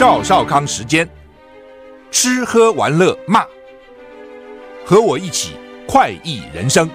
[0.00, 1.06] 赵少康时间，
[2.10, 3.44] 吃喝玩乐骂，
[4.82, 5.56] 和我一起
[5.86, 6.88] 快意人生。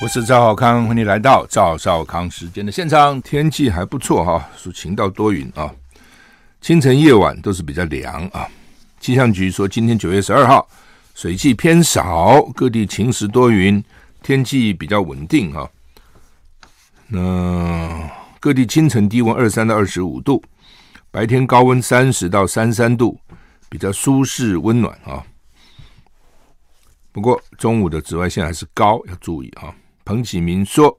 [0.00, 3.20] 我是赵少康，欢迎来到赵少康时间的现场。
[3.22, 5.68] 天气还不错哈，属晴到多云啊，
[6.60, 8.46] 清晨夜晚都是比较凉啊。
[9.00, 10.64] 气象局说，今天九月十二号。
[11.12, 13.82] 水汽偏少，各地晴时多云，
[14.22, 15.68] 天气比较稳定哈。
[17.12, 20.40] 那各地清晨低温二三到二十五度，
[21.10, 23.18] 白天高温三十到三三度，
[23.68, 25.24] 比较舒适温暖啊。
[27.10, 29.74] 不过中午的紫外线还是高，要注意啊。
[30.04, 30.96] 彭启明说，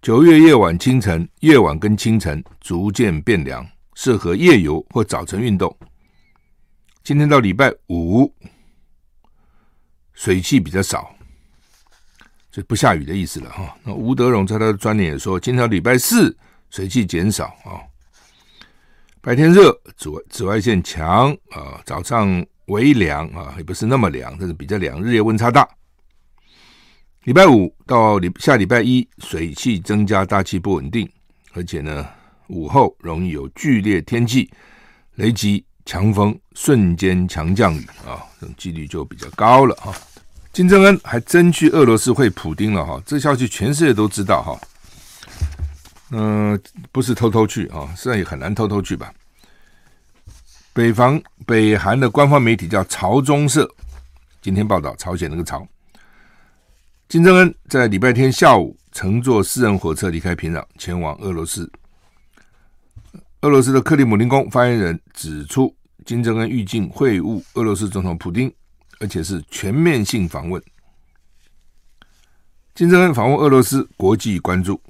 [0.00, 5.76] 九月夜晚、清晨、夜晚跟清晨逐渐变凉，适合夜游或早晨运动。
[7.02, 8.34] 今天到礼拜五。
[10.14, 11.13] 水汽比较少，
[12.54, 13.76] 就不下雨的意思了哈。
[13.82, 16.36] 那吴德荣在他的专栏也说，今天礼拜四
[16.70, 17.82] 水汽减少啊，
[19.20, 25.68] 白天热，紫外紫外线强啊，早上微凉啊，也不是那么凉，但是比较凉，日夜温差大。
[27.24, 31.10] 礼拜五到礼下礼拜一，水汽增加，大气不稳定，
[31.54, 32.08] 而且呢，
[32.46, 34.48] 午后容易有剧烈天气，
[35.16, 35.64] 雷击。
[35.86, 39.92] 强风、瞬间强降雨啊，这种几率就比较高了哈。
[40.54, 44.60] 金正恩还真去俄罗斯会普丁了哈，这消息全世界都知道哈。
[46.12, 46.58] 嗯、
[46.92, 49.12] 不是偷偷去啊，实在也很难偷偷去吧。
[50.72, 53.68] 北方北韩的官方媒体叫朝中社，
[54.40, 55.66] 今天报道朝鲜那个朝。
[57.08, 61.68] 金正恩在礼拜天下午乘坐私人火车离开平壤，前往俄罗斯。
[63.40, 65.74] 俄罗斯的克里姆林宫发言人指出，
[66.06, 68.52] 金正恩预计会晤俄罗斯总统普丁，
[69.04, 70.62] 而且是全面性访问。
[72.74, 74.80] 金正恩访问俄罗斯，国际关注。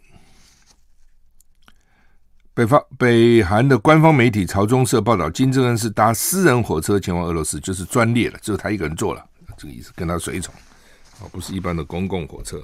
[2.54, 10.54] 北方北韩的官方媒体朝中社报道，金正恩是搭私人火车前往俄罗斯，就是专列了，只有他一个人坐了，这个意思，跟他随从，
[11.18, 12.62] 啊，不是一般的公共火车。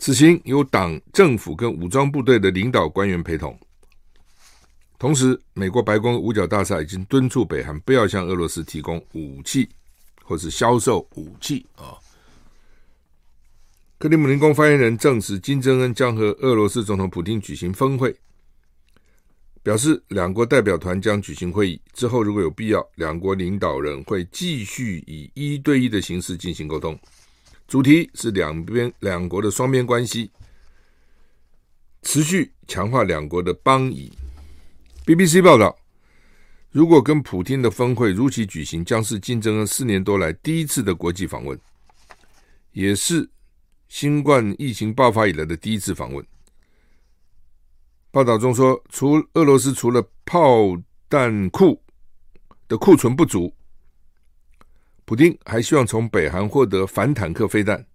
[0.00, 3.56] 此行有党政府跟武装部队的领导官员陪同。
[4.98, 9.68] 同时，美国白宫五角大厦已经敦促北韩不要向俄罗斯提供武器，
[10.28, 11.96] 或是销售武器啊。
[13.96, 18.14] 克里姆林宫发言人证实，金正恩将和俄罗斯总统普京举行峰会，
[19.62, 26.96] 表示两国代表团将举行会议之后，如果有必要，两国领导人会继续以一对一的形式进行沟通，
[27.66, 30.30] 主题是两边两国的双边关系，
[32.02, 34.12] 持续强化两国的邦谊。
[35.06, 35.74] BBC 报道，
[36.70, 41.58] 如果跟普京的峰会如期举行，将是金正恩四年多来第一次的国际访问，
[42.72, 43.28] 也是
[43.88, 46.24] 新冠疫情爆发以来的第一次访问。
[48.10, 50.76] 报道中说，除俄罗斯除了炮
[51.08, 51.80] 弹库
[52.68, 53.52] 的库存不足，
[55.04, 57.86] 普丁还希望从北韩获得反坦克飞弹，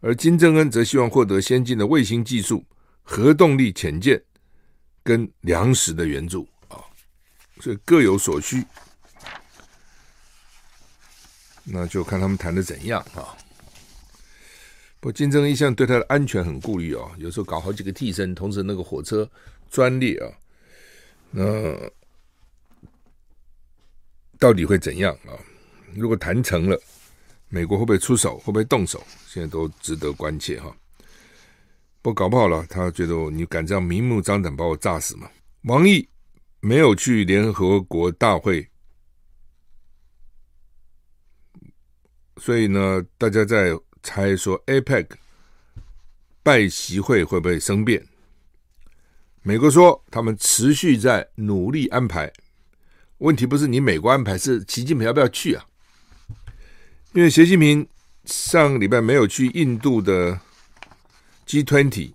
[0.00, 2.64] 而金正恩则希望获得先进的卫星技术、
[3.02, 4.22] 核动力潜舰。
[5.04, 6.46] 跟粮食的援助，
[7.60, 8.64] 所以各有所需，
[11.64, 13.36] 那就看他们谈的怎样啊。
[15.00, 19.30] 不金正恩一向对他的安全很顾虑啊，有时候搞好几个替身，同时那个火车
[19.70, 20.26] 专列啊，
[21.30, 21.90] 那
[24.38, 25.38] 到底会怎样啊？
[25.94, 26.80] 如果谈成了，
[27.48, 28.38] 美国会不会出手？
[28.38, 29.04] 会不会动手？
[29.28, 30.74] 现在都值得关切哈。
[32.02, 35.30] 不搞不好了，他觉得你敢这样明目张胆把我炸死吗？
[35.62, 36.08] 王毅
[36.60, 38.68] 没有去联合国大会，
[42.36, 45.10] 所以呢，大家在猜说 APEC
[46.42, 48.06] 拜习会会不会生变？
[49.42, 52.32] 美国说他们持续在努力安排，
[53.18, 55.66] 问题不是你美国安排，是习近平要不要去啊？
[57.12, 57.88] 因为习近平
[58.24, 60.40] 上礼拜没有去印度的。
[61.48, 62.12] G20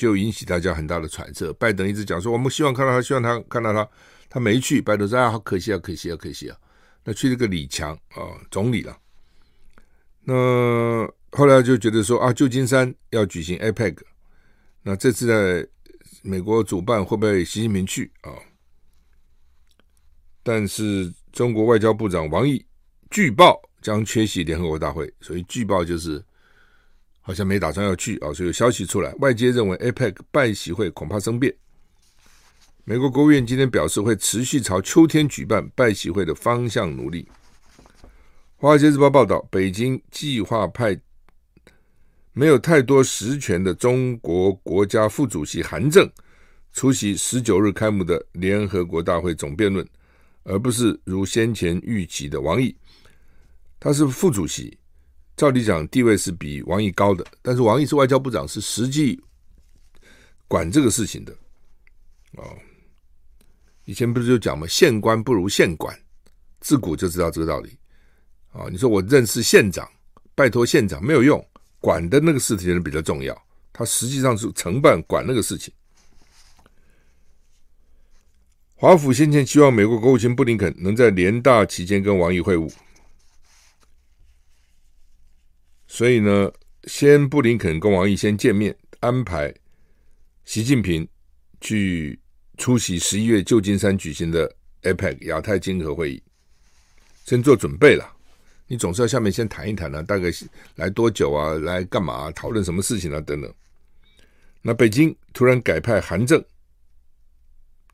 [0.00, 1.52] 就引起大家很大的揣测。
[1.52, 3.86] 拜登一直讲说，我们希望看到他，希望他看到他，
[4.30, 4.80] 他没去。
[4.80, 6.56] 拜登说啊，好可惜啊，可惜啊，可惜啊。
[7.04, 8.96] 那去了个李强啊，总理了。
[10.22, 13.98] 那后来就觉得说啊，旧金山要举行 APEC，
[14.82, 15.68] 那这次在
[16.22, 18.32] 美国主办会不会习近平去啊？
[20.42, 22.64] 但是中国外交部长王毅
[23.10, 26.24] 据报将缺席联合国大会，所以据报就是。
[27.30, 31.54] 好像没打算要去啊，所以有消息出来，外界认为 APEC 拜习会恐怕生变。
[32.82, 37.28] 美国国务院今天表示，会持续朝秋天举办拜习会的方向努力。
[38.56, 41.00] 华尔街日报报道，北京计划派
[42.32, 46.10] 没有太多实权的中国国家副主席韩正
[46.72, 49.86] 出席十九日开幕的联合国大会总辩论，
[50.42, 52.74] 而不是如先前预期的王毅。
[53.78, 54.76] 他是副主席，
[55.40, 59.18] 照理讲地位是比王毅高的，但是王毅是外交部长，是实际
[60.46, 61.34] 管这个事情的。
[62.32, 62.54] 哦，
[63.86, 64.66] 以前不是就讲吗？
[64.66, 65.98] 县官不如县管，
[66.60, 67.70] 自古就知道这个道理。
[68.52, 69.90] 啊，你说我认识县长，
[70.34, 71.42] 拜托县长没有用，
[71.78, 73.34] 管的那个事情人比较重要，
[73.72, 75.72] 他实际上是承办管那个事情。
[78.74, 82.70] 华府先前希望美国国务卿布林肯能在联大期间跟王毅会晤，
[85.92, 86.48] 所以呢，
[86.84, 89.52] 先布林肯跟王毅先见面，安排
[90.44, 91.06] 习近平
[91.60, 92.16] 去
[92.58, 94.48] 出席十一月旧金山举行的
[94.82, 96.22] APEC 亚太经合会议，
[97.24, 98.08] 先做准备了。
[98.68, 100.30] 你总是要下面先谈一谈啊，大概
[100.76, 101.54] 来多久啊？
[101.54, 102.30] 来干嘛？
[102.30, 103.20] 讨论什么事情啊？
[103.22, 103.52] 等等。
[104.62, 106.42] 那北京突然改派韩正，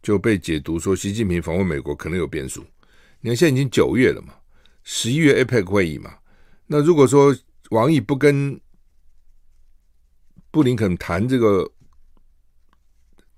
[0.02, 2.62] 就被解读说习近平访问美国可能有变数。
[3.22, 4.34] 你看现在已经九月了嘛，
[4.84, 6.14] 十一月 APEC 会议嘛。
[6.66, 7.34] 那如果说
[7.70, 8.60] 王毅不跟
[10.50, 11.70] 布林肯谈这个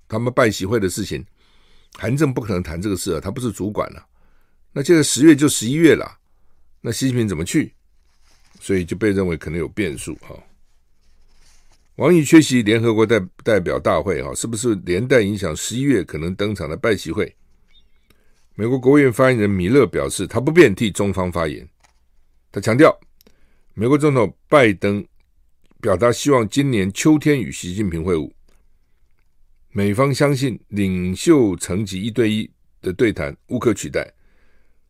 [0.07, 1.25] 他们拜习会的事情，
[1.95, 4.07] 韩正不可能谈这个事啊，他不是主管了啊。
[4.73, 6.19] 那现在十月就十一月了。
[6.81, 7.75] 那习近平怎么去？
[8.61, 10.37] 所以就被认为可能有变数哈。
[11.97, 17.35] 王毅缺席联合国代代表大会哈，是不是连带影响十一月可能登场的拜习会？
[18.55, 21.69] 美国国务院发言人米勒表示，他不便替中方发言。
[22.53, 22.97] 他强调，
[23.81, 25.07] 美国总统拜登
[25.81, 28.29] 表达希望今年秋天与习近平会晤。
[29.71, 32.51] 美方相信领袖层级一对一
[32.83, 34.13] 的对谈无可取代，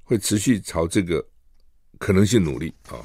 [0.04, 1.22] 会持续朝这个。
[1.98, 2.96] 可能性努力啊，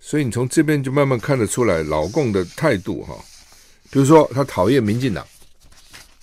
[0.00, 3.14] 所以你从这边就慢慢看得出来老共的态度哈。
[3.90, 5.24] 比如说，他讨厌民进党，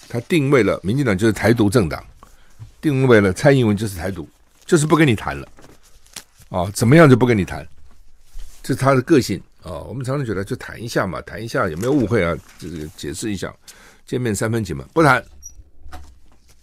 [0.09, 2.03] 他定位了民进党就是台独政党，
[2.81, 4.27] 定位了蔡英文就是台独，
[4.65, 5.47] 就是不跟你谈了
[6.49, 7.65] 啊，怎么样就不跟你谈，
[8.63, 9.77] 这是他的个性啊。
[9.81, 12.35] 我们常常觉得就谈一下嘛，谈一下有没有误会啊？
[12.57, 13.53] 这个解释一下，
[14.05, 15.23] 见面三分情嘛，不谈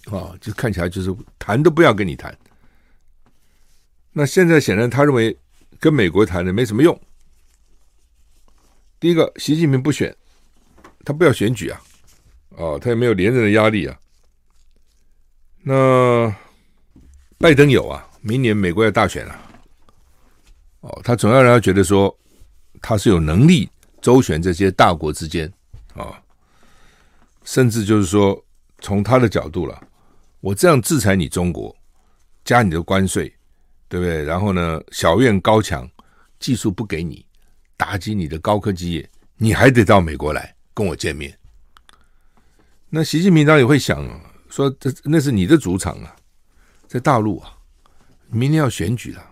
[0.06, 2.36] 啊，就看起来就是谈都不要跟你谈。
[4.12, 5.36] 那现在显然，他认为
[5.78, 7.00] 跟美国谈的没什么用。
[8.98, 10.14] 第一个，习近平不选，
[11.04, 11.80] 他不要选举啊，
[12.50, 13.96] 哦，他也没有连任的压力啊。
[15.62, 16.34] 那
[17.38, 19.49] 拜登有啊，明年美国要大选了，
[20.80, 22.14] 哦，他总要让他觉得说
[22.80, 23.68] 他是有能力
[24.00, 25.46] 周旋这些大国之间
[25.94, 26.14] 啊，哦，
[27.44, 28.42] 甚至就是说
[28.80, 29.82] 从他的角度了，
[30.40, 31.74] 我这样制裁你中国，
[32.44, 33.32] 加你的关税。
[33.90, 34.22] 对不对？
[34.22, 35.90] 然后呢，小院高墙，
[36.38, 37.26] 技术不给你，
[37.76, 41.36] 打击你的高科技业，你还得到美国来跟我见面。
[42.88, 44.08] 那习近平当然也会想
[44.48, 46.14] 说，这那是你的主场啊，
[46.86, 47.52] 在大陆啊，
[48.28, 49.29] 明年要选举了，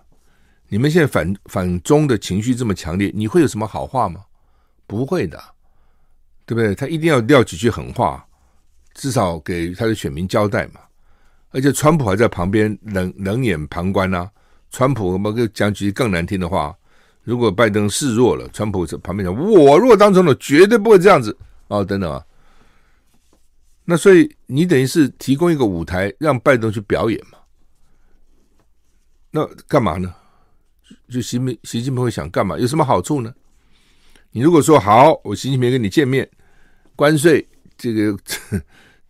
[0.68, 4.24] 你们现在反反中的情绪这么强烈，你会有什么好话吗？
[4.86, 5.42] 不会的，
[6.46, 6.74] 对不对？
[6.74, 8.26] 他一定要撂几句狠话，
[8.94, 10.80] 至少给他的选民交代嘛。
[11.50, 14.30] 而且川普还在旁边冷冷眼旁观呢、
[14.70, 16.76] 川普我们讲几句更难听的话，
[17.24, 21.36] 如果拜登示弱了，川普在旁边讲：“我若当总统，绝对不会这样子。”
[21.68, 22.22] 哦，等等啊。
[23.86, 27.38] 那所以你等于是提供一个舞台，让拜登去表演嘛？
[29.30, 30.14] 那干嘛呢？
[31.08, 32.58] 就习近平习近平会想干嘛？
[32.58, 33.34] 有什么好处呢？
[34.30, 36.28] 你如果说好，我习近平跟你见面，
[36.94, 38.18] 关税这个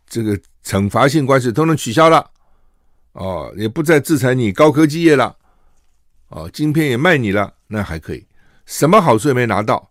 [0.06, 2.30] 这个惩罚性关税都能取消了，
[3.12, 5.36] 哦，也不再制裁你高科技业了。
[6.28, 8.26] 哦，晶片也卖你了，那还可以，
[8.66, 9.90] 什么好处也没拿到，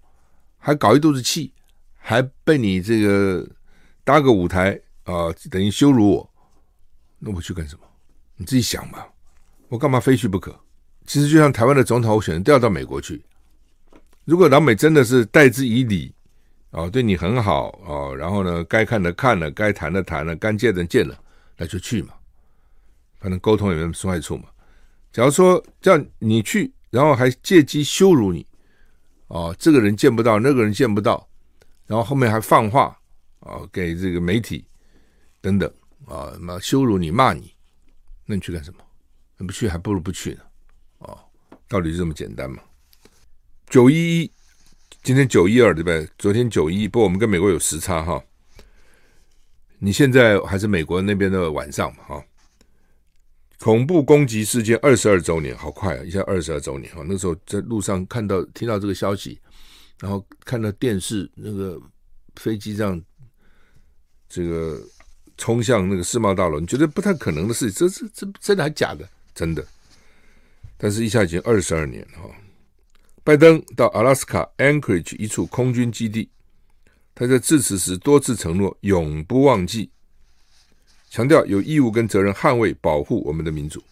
[0.60, 1.52] 还搞一肚子气，
[1.98, 3.48] 还被你这个
[4.04, 6.34] 搭个舞台啊，等于羞辱我，
[7.18, 7.82] 那我去干什么？
[8.36, 9.04] 你自己想嘛，
[9.68, 10.56] 我干嘛非去不可？
[11.08, 13.24] 其实就像台湾的总统候选人调到美国去，
[14.26, 16.14] 如果老美真的是待之以礼，
[16.72, 21.18] 哦，对你很好哦，然后呢，该看的看了，该谈的谈了，该见的见了，
[21.56, 22.14] 那就去嘛，
[23.20, 24.50] 反正沟通也没什么坏处嘛。
[25.14, 28.46] 假如说叫你去，然后还借机羞辱你，
[29.28, 31.26] 哦，这个人见不到，那个人见不到，
[31.86, 32.96] 然后后面还放话
[33.40, 34.66] 啊，给这个媒体
[35.40, 35.72] 等等
[36.06, 37.54] 啊，什么羞辱你、骂你，
[38.26, 38.80] 那你去干什么？
[39.38, 40.42] 你不去还不如不去呢，
[41.68, 42.62] 道理就这么简单嘛。
[43.70, 44.32] 九一一，
[45.04, 46.08] 今天九一二对不对？
[46.18, 48.24] 昨天九一，不过我们跟美国有时差哈。
[49.80, 52.24] 你现在还是美国那边的晚上嘛哈。
[53.60, 56.04] 恐怖攻击事件二十二周年，好快啊！
[56.04, 59.40] 一下二十二周年哈，那时候在路上看到、听到这个消息，
[60.00, 61.82] 然后看到电视那个
[62.36, 63.02] 飞机上
[64.30, 64.80] 这个
[65.38, 69.10] 冲向那个世贸大楼，你觉得不太可能的事情，这这这真的还假的？
[69.34, 69.66] 真的。
[70.78, 72.30] 但是，一下已经二十二年哈。
[73.24, 76.30] 拜登到阿拉斯加 Anchorage 一处空军基地，
[77.14, 79.90] 他在致辞时多次承诺永不忘记，
[81.10, 83.84] 强调有义务跟责任捍卫保护我们的民主。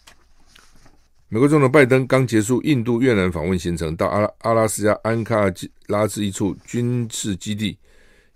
[1.28, 5.52] 美国总统拜登刚结束印度、越南访问行程，到阿拉阿拉斯加安卡
[5.88, 7.76] 拉治一处军事基地，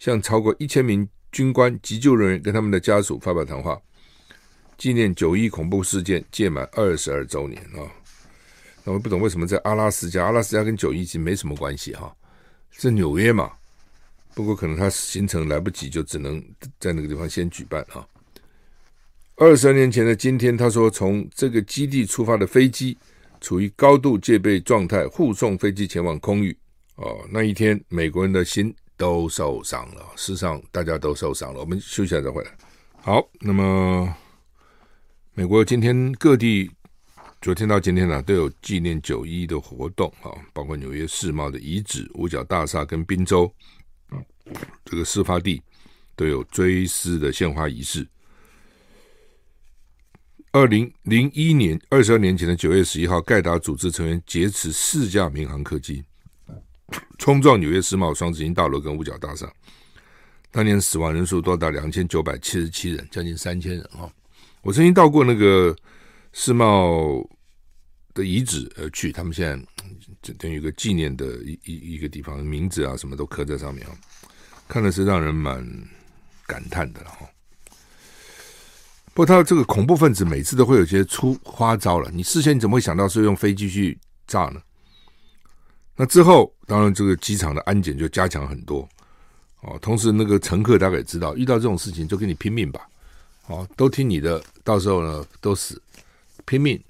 [0.00, 3.80] 向超过一千名军官、急救人员跟他们的家属发表谈话，
[4.76, 7.86] 纪念九一恐怖事件届满二十二周年啊。
[8.90, 12.12] 那我不懂为什么在阿拉斯加，阿拉斯加跟九一级没什么关系哈，
[12.72, 13.52] 是纽约嘛。
[14.34, 16.42] 不过可能他行程来不及，就只能
[16.80, 18.04] 在那个地方先举办哈。
[19.36, 22.98] 二十年前的今天，他说从这个基地出发的飞机
[23.40, 26.56] 处于高度戒备状态，护送飞机前往空域。
[26.96, 31.60] 哦，那一天美国人的心都受伤了，事实上大家都受伤了。
[31.60, 32.50] 我们休息一下再回来。
[33.02, 34.12] 好，那么
[35.34, 36.68] 美国今天各地。
[37.40, 43.50] 昨天到今天呢、都有纪念九一的活动啊，包括纽约世贸的遗址、五角大厦跟宾州，
[44.84, 45.62] 这个事发地
[46.14, 48.06] 都有追思的献花仪式。
[50.52, 56.04] 二零零一年，二十二年前的九月十一号，盖达组织成员劫持四架民航客机，
[57.16, 59.50] 冲撞纽约世贸双子星大楼跟五角大厦，
[60.50, 64.12] 当年死亡人数多达两千九百七十七人，将近三千人啊！
[64.60, 65.74] 我曾经到过那个。
[66.32, 67.28] 世贸
[68.14, 69.46] 的遗址而去，他们现
[70.22, 73.92] 在等于一个纪念的一一一个地方，名字啊什么都刻在上面啊，
[74.68, 75.64] 看的是让人蛮
[76.46, 77.28] 感叹的哈。
[79.12, 84.62] 不过他这个恐怖分子每次都会有些出花招了，你事先你怎么会想到是用飞机去炸呢？
[85.96, 88.88] 那之后当然这个机场的安检就加强很多
[89.62, 92.88] 哦，同时那个乘客大概也知道，遇到这种事情就跟你拼命吧，
[93.48, 95.82] 哦，都听你的，到时候呢都死。
[96.50, 96.82] 拼命，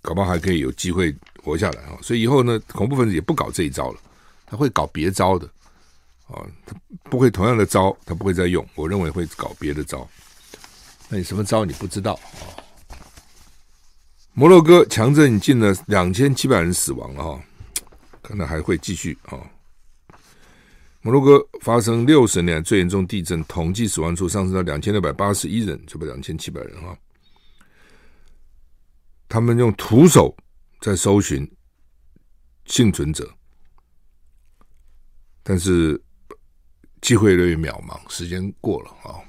[0.00, 1.98] 搞不好还可以有机会活下来啊！
[2.00, 4.00] 所以以后呢，恐怖分子也不搞这一招了，
[4.46, 5.46] 他会搞别招的
[6.26, 6.40] 啊！
[6.64, 6.74] 他
[7.10, 8.66] 不会同样的招，他不会再用。
[8.74, 10.08] 我认为会搞别的招。
[11.10, 12.96] 那你什么招你不知道啊？
[14.32, 17.44] 摩洛哥强震近了两千七百人死亡了哈，
[18.22, 19.38] 可能还会继续啊！
[21.02, 26.96] 摩洛哥发生六十年最严重地震，统计死亡数上升到两千六百八十一人，就不两千七百人哈。
[29.28, 30.36] 他们用徒手
[30.80, 31.50] 在搜寻
[32.66, 33.28] 幸存者，
[35.42, 36.00] 但是
[37.00, 39.20] 机会越来越渺茫，时间过了啊。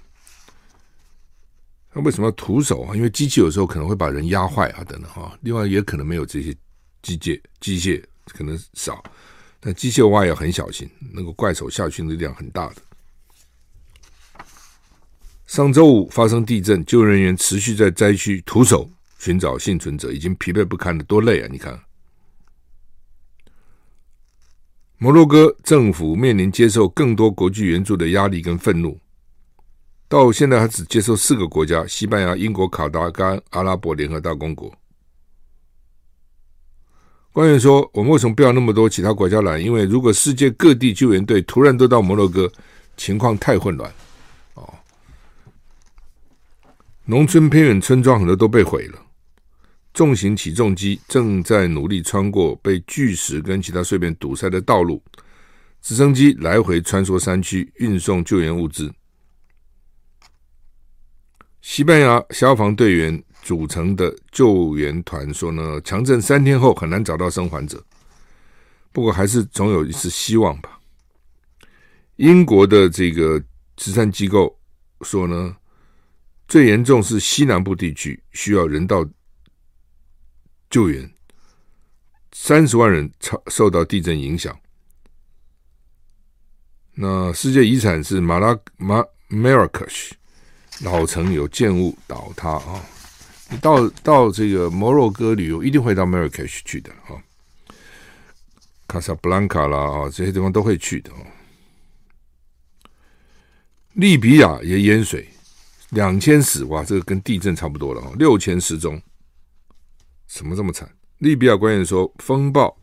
[1.93, 2.95] 那为什么要徒手啊？
[2.95, 5.37] 因为机器有时候可能会把人压坏啊，等等哈。
[5.41, 6.53] 另外也可能没有这些
[7.01, 9.03] 机械，机械可能少，
[9.59, 12.75] 但机械挖也很小心，那个怪手下去的力量很大的。
[15.47, 18.89] 上周五发生地震，救援人员持续在灾区徒手。
[19.17, 21.47] 寻找幸存者已经疲惫不堪了，多累啊！
[21.51, 21.79] 你看，
[24.97, 28.99] 摩洛哥政府面临接受更多国际援助的压力跟愤怒，
[30.07, 34.71] 到现在还只接受四个国家：西班牙、英国、卡达跟阿拉伯联合大公国。
[37.31, 39.59] 官员说：“我们为什么不要那么多其他国家来？
[39.59, 42.49] 因为如果世界各地救援队突然都到摩洛哥，
[42.95, 43.91] 情况太混乱。
[44.53, 44.73] 哦，
[47.03, 49.01] 农村偏远村庄很多都被毁了。”
[49.95, 55.01] 重型起重机正在努力穿过被巨石跟其他碎片堵塞的道路，
[55.81, 58.93] 直升机来回穿梭山区运送救援物资。
[61.61, 67.81] 西班牙消防队员组成的救援团说呢，强震三天后很难找到生还者，
[68.91, 70.77] 不过还是总有一丝希望吧。
[72.17, 73.41] 英国的这个
[73.77, 74.59] 慈善机构
[75.03, 75.55] 说呢，
[76.49, 79.07] 最严重是西南部地区需要人道。
[80.75, 81.09] 救援
[82.33, 84.53] 三十万人超受到地震影响。
[86.95, 90.13] 那世界遗产是马拉马马拉喀什
[90.81, 92.83] 老城有建物倒塌啊！
[93.49, 97.23] 你到到这个摩洛哥旅游，一定会到马拉喀什去的啊。
[98.85, 101.19] 卡萨布兰卡啦啊，这些地方都会去的啊。
[103.93, 105.25] 利比亚也淹水，
[105.91, 109.01] 两千死哇，这个跟地震差不多了啊，六千失踪。
[110.27, 110.89] 怎么这么惨？
[111.19, 112.75] 利比亚官员说，风暴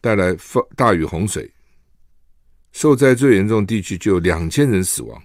[0.00, 1.50] 带来风大雨洪水，
[2.72, 5.22] 受灾最严重地区就有两千人死亡。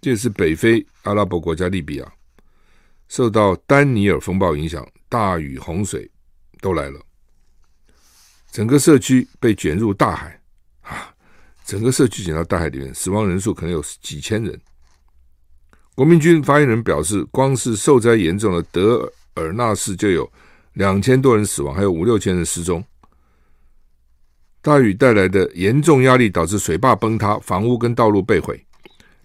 [0.00, 2.12] 这是北非阿拉伯国家利比亚，
[3.08, 6.10] 受到丹尼尔风暴影响，大雨洪水
[6.60, 7.00] 都来了。
[8.50, 10.38] 整个社区被卷入大海
[10.82, 11.14] 啊！
[11.64, 14.60] 整个社区卷到大海里面，死亡人数可能有几千人。
[15.94, 20.30] 国民军发言人表示，光是受灾严重的德尔纳市就有
[20.74, 22.82] 两千多人死亡，还有五六千人失踪。
[24.60, 28.64] 大雨带来的严重压力导致水坝崩塌，房屋跟道路被毁，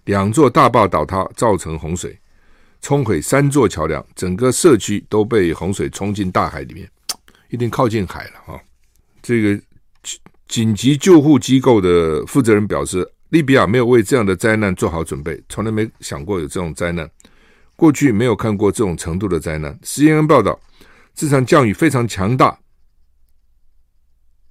[0.04, 2.18] 两座大坝倒塌造成洪水，
[2.80, 6.90] 冲毁三座桥梁，整个社区都被洪水冲进大海里面，
[7.50, 8.60] 一定靠近海了啊！
[9.22, 9.62] 这个
[10.48, 17.08] 紧急救护机构的负责人表示，利比亚没有为这样的灾难做好准备，从来没想过有这种灾难，
[17.78, 19.78] 过去没有看过这种程度的灾难。
[19.84, 20.58] CNN 报道，
[21.14, 22.48] 这场降雨非常强大。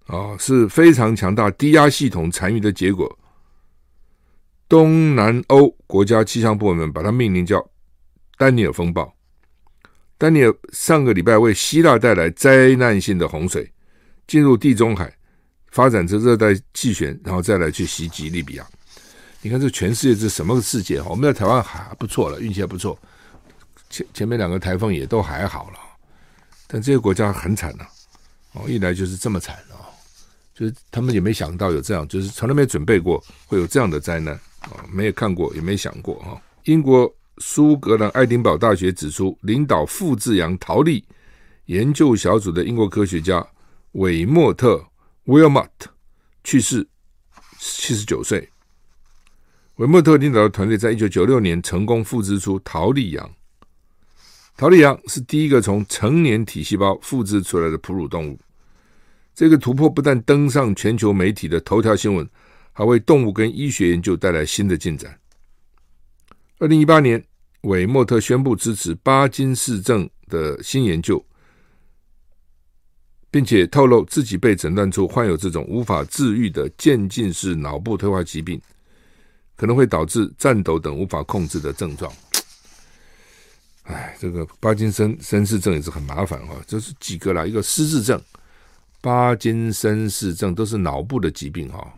[0.06, 3.20] 啊、哦，是非常强大低压系统残余的结果。
[4.70, 7.70] 东南欧国家气象部门把它命名叫
[8.40, 9.14] “丹尼尔风暴”。
[10.18, 13.70] 丹尼尔上个礼拜为希腊带来灾难性的洪水，
[14.26, 15.14] 进入地中海，
[15.72, 18.66] 发展成热带气旋，然后再来去袭击利比亚。
[19.48, 21.02] 你看，这全世界这什么世界？
[21.04, 23.00] 我们在台湾还不错了，运气还不错。
[23.90, 25.80] 前前面两个台风也都还好了，
[26.68, 27.88] 但这些国家很惨呐、啊。
[28.56, 29.88] 哦，一来就是这么惨啊。
[30.54, 36.42] 就是他们也没想到有这样，就是从来没准备过会有这样的灾难啊，没有看过，也没想过哈。
[36.66, 41.02] 英国苏格兰爱丁堡大学指出，领导复制羊逃离
[41.68, 43.48] 研究小组的英国科学家
[43.94, 44.86] 韦莫特
[45.26, 45.70] （Wilmot）
[46.44, 46.86] 去世，
[47.58, 48.50] 七十九岁。
[49.78, 53.30] 韦莫特领导的团队在一九九六年成功复制出逃匿羊。
[54.56, 58.40] 逃匿羊是第一个从成年体细胞复制出来的哺乳动物。
[59.36, 62.28] 这个突破不但登上全球媒体的头条新闻，
[62.74, 65.16] 还为动物跟医学研究带来新的进展。
[66.58, 67.24] 二零一八年，
[67.62, 71.24] 韦莫特宣布支持巴金氏症的新研究，
[73.30, 78.60] 并且透露自己被诊断出患有这种无法治愈的渐进式脑部退化疾病，
[79.58, 82.10] 可能会导致颤抖等无法控制的症状。
[83.84, 88.22] 哎，这个巴金森森氏症也是很麻烦啊，这是几个啦，一个失智症。
[89.02, 91.94] 巴金森氏症都是脑部的疾病哈，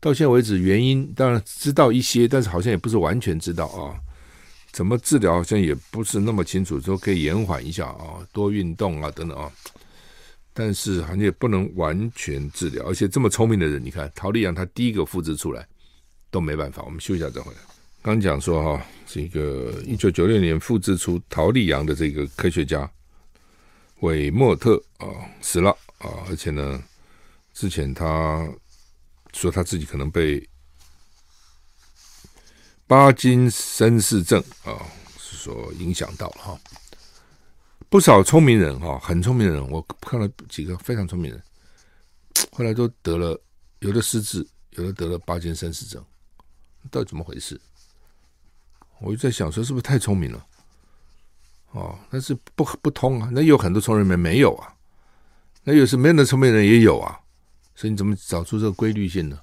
[0.00, 3.98] 到现在为止原因当然知道一些，但是好像也不是完全知道啊。
[4.72, 9.50] 怎么治疗好像也不是那么清楚，说可以延缓一下啊，多运动啊等等啊。
[10.54, 15.66] 但是好像也不能完全治疗，而且这么聪明的人，你看陶丽阳他第一个复制出来
[16.30, 16.82] 都没办法。
[16.82, 17.58] 我们休息一下再回来。
[18.02, 22.90] 刚讲说哈，这个一九九六年复制出陶丽阳的这个科学家
[24.00, 25.06] 韦莫特啊
[25.40, 25.70] 死了。
[25.98, 26.82] 啊，而且呢，
[27.54, 28.46] 之前他
[29.32, 30.46] 说他自己可能被
[32.86, 34.76] 巴金森氏症啊，
[35.18, 36.60] 是说影响到了哈。
[37.88, 41.42] 不少聪明人哈，很聪明的人，我看了几个非常聪明人，
[42.52, 43.40] 后来都得了，
[43.78, 46.04] 有的失智，有的得了巴金森氏症，
[46.90, 47.60] 到底怎么回事？
[48.98, 50.46] 我就在想说，是不是太聪明了？
[51.72, 54.74] 哦，但是不不通啊，那有很多聪明人没有啊。
[55.64, 57.20] 那有时没那聪明人也有啊，
[57.74, 59.38] 所以你怎么找出这个规律性呢？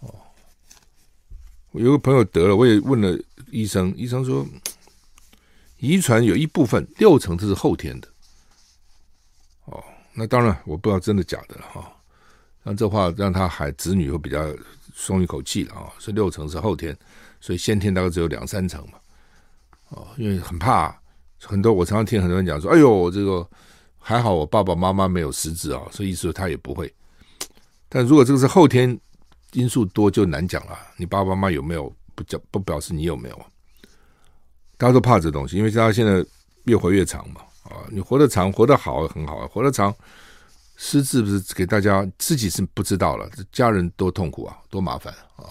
[0.00, 0.12] 哦，
[1.70, 3.16] 我有个朋友得了，我也问了
[3.50, 4.44] 医生，医生说，
[5.78, 8.08] 遗传有一部分六成这是后天的。
[9.66, 11.92] 哦，那当然我不知道真的假的了哈。
[12.64, 14.42] 那这话让他孩子女会比较
[14.96, 16.96] 松一口气了啊，所以六成是后天，
[17.40, 18.98] 所以先天大概只有两三成嘛。
[19.90, 20.92] 哦，因为很怕
[21.40, 23.48] 很多，我常常听很多人讲说，哎呦这个。
[24.08, 26.94] 还好我爸爸妈妈没有失智啊，所以意思说他也不会。
[27.88, 28.96] 但如果这个是后天
[29.50, 30.78] 因素多，就难讲了。
[30.96, 33.46] 你爸爸妈妈有没有不讲不表示你有没有？
[34.76, 36.24] 大家都怕这东西，因为大家现在
[36.66, 37.40] 越活越长嘛。
[37.64, 39.92] 啊，你活得长，活得好很好，活得长
[40.76, 45.48] 失智不是给大家自己是不知道了，家人多痛苦啊，多麻烦啊。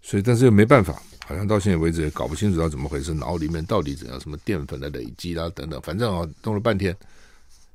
[0.00, 1.02] 所以，但是又没办法。
[1.26, 6.96] 好像到现在为止也搞不清楚到怎么回事，脑里面到底怎样，什么淀粉的累积啦等等，反正啊弄了半天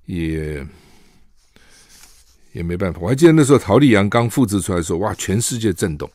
[0.08, 0.66] 也
[2.52, 3.00] 也没办法。
[3.00, 6.10] 我还记得那时候陶丽阳刚复制出来的时候，哇，全世界震动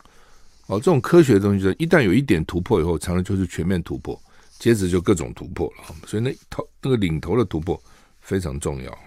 [0.66, 0.78] 哦！
[0.80, 4.20] 这种科学的东西，就一旦有一点突破以后，常常就是全面突破，
[4.58, 5.94] 接着就各种突破了。
[6.08, 7.80] 所以那头那个领头的突破
[8.20, 8.98] 非常重要。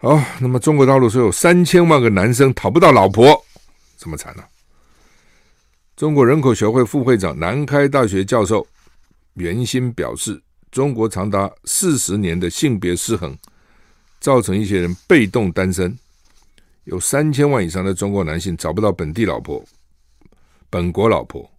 [0.00, 3.44] 好，那么中国大陆说有三千万个男生讨不到老婆，
[3.96, 4.44] 这么惨呢、
[5.96, 8.64] 中国人口学会副会长、南开大学教授
[9.34, 13.36] 袁鑫表示：“中国长达四十年的性别失衡，
[14.20, 15.98] 造成一些人被动单身，
[16.84, 19.64] 有三千万以上的中国男性找不到本地老婆、
[20.70, 21.50] 本国老婆。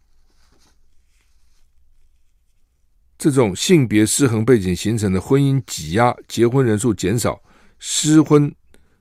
[3.18, 7.38] 这种性别失衡背景形成的婚姻挤压、结婚人数减少、
[7.80, 8.54] 失婚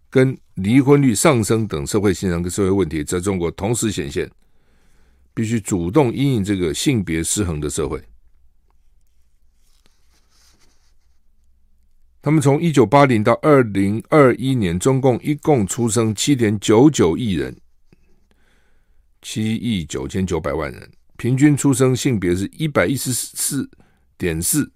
[0.08, 4.30] 跟离婚率上升等社会现象跟社会问题，在中国同时显现，
[5.34, 8.02] 必须主动因应这个性别失衡的社会。
[12.20, 17.56] 他们从一九八零到二零二一年，中共一共出生七点九九亿人，
[19.22, 23.68] 七亿九千九百万人，平均出生性别是一百一十四
[24.16, 24.70] 点四。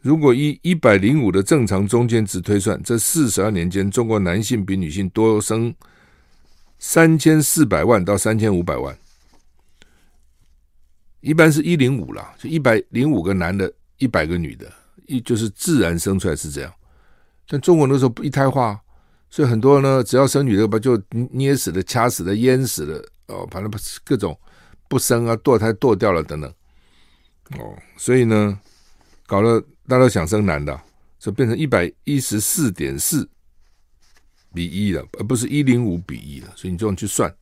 [0.00, 5.74] 如果以一百零五的正常中间值推算，这四十二年间，中国男性比女性多生
[6.78, 8.96] 三千四百万到三千五百万，
[11.20, 14.70] 一般是一零五啦，就一百零五个男的，一百个女的。
[15.10, 16.70] 一就是自然生出来是这样，
[17.48, 18.78] 但中国那时候不一胎化，
[19.30, 23.72] 所以很多呢，只要生女的吧，就捏死的、掐死的、淹死的，哦，反正
[24.04, 24.38] 各种
[24.86, 26.52] 不生啊，堕胎堕掉了等等，
[27.58, 28.60] 哦，所以呢，
[29.26, 30.78] 搞了大家都想生男的，
[31.18, 33.28] 就变成一百一十四点四
[34.52, 37.34] 比一了，而不是一零五比一了，所以你这样去算，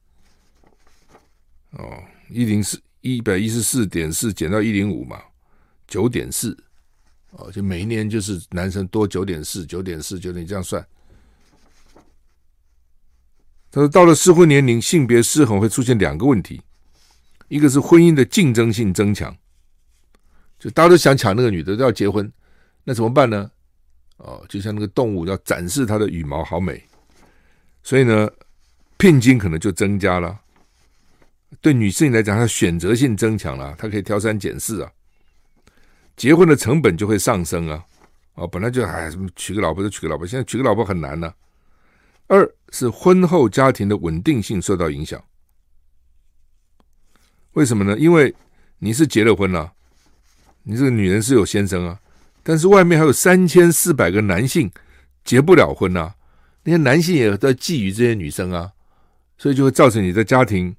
[1.73, 5.21] 哦，一零四一百一十四点四减到一零五嘛，
[5.89, 6.57] 九点四。
[7.33, 10.87] 哦，就每一年就是男生多九点四、九点四、九点这样算。
[13.71, 16.63] 他说，到了适婚年龄，性别失衡会出现两个问题，
[17.49, 19.37] 一个是婚姻的竞争性增强，
[20.59, 22.31] 就大家都想抢那个女的，都要结婚，
[22.85, 23.51] 那怎么办呢？
[24.19, 26.83] 哦，就像那个动物要展示它的羽毛好美，
[27.83, 28.31] 所以呢，
[28.97, 30.40] 聘金可能就增加了。
[31.61, 34.90] 对女性来讲，她选择性增强了，她可以挑三拣四啊。
[36.16, 37.85] 结婚的成本就会上升啊！
[38.37, 41.33] 哦，本来就哎，娶个老婆就娶个老婆，现在娶个老婆很难呢、
[42.27, 45.23] 二是婚后家庭的稳定性受到影响，
[47.53, 47.99] 为什么呢？
[47.99, 48.35] 因为
[48.79, 49.73] 你是结了婚了，
[50.68, 52.00] 你这个女人是有先生啊，
[52.42, 54.68] 但是外面还有三千四百个男性
[55.24, 56.16] 结不了婚啊，
[56.64, 58.72] 那些男性也在觊觎这些女生啊，
[59.38, 60.74] 所以就会造成你的家庭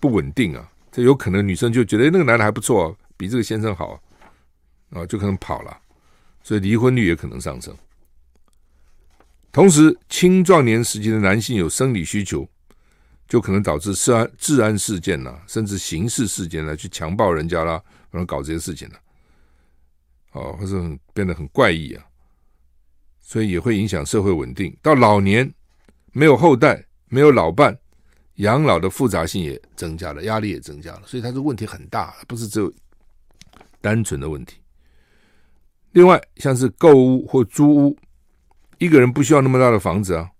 [0.00, 0.70] 不稳定啊。
[0.90, 4.00] 这有可能女生就觉得那个男的还不错，比这个先生好。
[4.90, 5.76] 啊，就可能跑了，
[6.44, 7.76] 所以离婚率也可能上升。
[9.50, 12.48] 同时，青壮年时期的男性有生理需求，
[13.28, 18.94] 就可能导致治安治安事件呐、甚至刑事事件来去强暴人家啦，可能搞这些事情了。
[20.36, 22.04] 哦，或者变得很怪异啊，
[23.20, 24.76] 所以也会影响社会稳定。
[24.82, 25.50] 到老年
[26.12, 27.76] 没有后代，没有老伴，
[28.34, 32.70] 养老的复杂性也增加了，压力也增加了，所以它这问题很大，不是只有
[33.80, 34.58] 单纯的问题。
[35.92, 37.96] 另外，像是购屋或租屋，
[38.76, 40.30] 一个人不需要那么大的房子啊，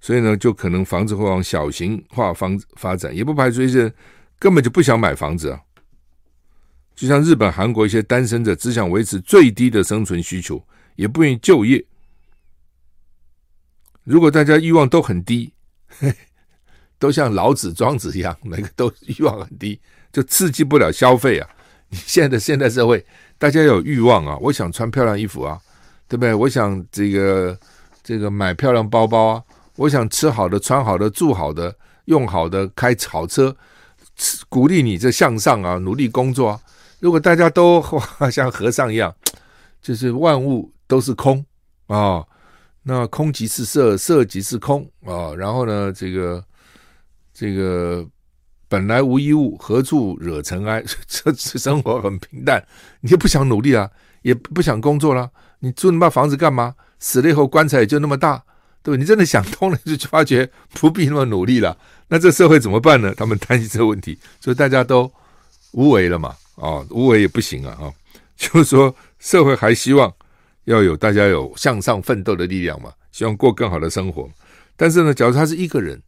[0.00, 3.92] 所以呢，就可能房子会往小型化方发展，也不排除一些
[4.40, 5.60] 根本就不想买房子啊。
[6.98, 10.60] 就像日本、韩国一些单身者只想维持最低的生存需求，
[10.96, 11.84] 也不愿意就业。
[14.02, 15.52] 如果大家欲望都很低，
[16.98, 19.78] 都像老子、庄子一样，每个都欲望很低，
[20.12, 21.48] 就刺激不了消费啊。
[21.88, 23.06] 你现在的现代社会。
[23.38, 24.36] 大家有欲望啊！
[24.40, 25.60] 我想穿漂亮衣服啊，
[26.08, 26.34] 对不对？
[26.34, 27.56] 我想这个
[28.02, 29.44] 这个买漂亮包包啊，
[29.76, 31.72] 我想吃好的、穿好的、住好的、
[32.06, 33.56] 用好的、开好车，
[34.48, 36.60] 鼓励你这向上啊，努力工作啊。
[37.00, 37.82] 如果大家都
[38.30, 39.14] 像和尚一样，
[39.82, 41.44] 就是万物都是空
[41.86, 42.24] 啊、
[42.82, 46.44] 那空即是色，色即是空啊、然后呢，这个
[47.32, 48.06] 这个。
[48.70, 50.84] 本来无一物，何处惹尘埃？
[51.08, 52.62] 这这生活很平淡，
[53.00, 55.30] 你也不想努力啊，也不想工作了。
[55.60, 56.74] 你住那么房子干嘛？
[56.98, 58.44] 死了以后棺材也就那么大，
[58.82, 58.94] 对？
[58.98, 61.78] 你真的想通了，就发觉不必那么努力了。
[62.08, 63.14] 那这社会怎么办呢？
[63.16, 65.10] 他们担心这个问题，所以大家都
[65.72, 66.36] 无为了嘛。
[66.60, 67.72] 啊，无为也不行啊。
[67.80, 67.92] 啊，
[68.36, 70.12] 就是说社会还希望
[70.64, 74.28] 要有大家有向上奋斗的力量嘛， 希望过更好的生活。
[74.76, 76.00] 但是呢，假如他是一个人，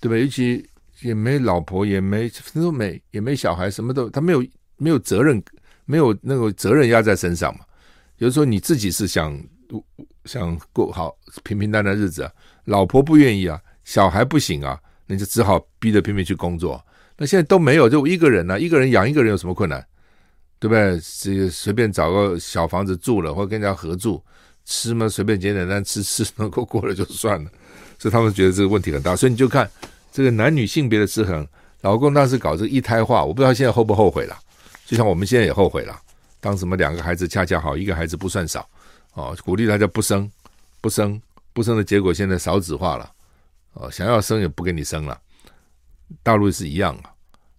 [0.00, 0.16] 对吧？
[0.16, 0.64] 尤其
[1.00, 4.44] 也没老婆，也没都没，也没小孩，什么都他没有
[4.76, 5.42] 没有责任，
[5.84, 7.64] 没有那个责任压在身上嘛。
[8.16, 9.36] 比如说你自己是想
[10.26, 12.30] 想过好平平淡淡日子啊，
[12.66, 16.80] 老婆不愿意啊，小孩不行啊，那就只好逼着拼命去工作。
[17.22, 19.80] 那现在都没有，就一个人呢、一个人养一个人有什么困难？
[20.58, 21.00] 对不对？
[21.20, 24.20] 这个随便找个小房子住了，或跟人家合住，
[24.64, 27.48] 吃嘛随便简简单吃吃，能够过了就算了。
[27.96, 29.70] 所以他们觉得这个问题很大，所以你就看。
[30.10, 31.46] 这个男女性别的失衡，
[31.82, 34.36] 老公当时搞这个一胎化，我不知道现在后不后悔了。
[34.84, 35.96] 就像我们现在也后悔了，
[36.40, 38.68] 当什么两个孩子恰恰好，一个孩子不算少，
[39.14, 40.28] 哦，鼓励大家不生，
[40.80, 43.08] 不生，不生的结果现在少子化了，
[43.74, 45.16] 哦，想要生也不给你生了。
[46.22, 47.11] 大陆是一样啊，